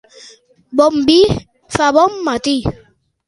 Bon 0.79 0.97
vi 1.09 1.17
fa 1.75 1.91
bon 1.99 2.15
matí. 2.29 2.57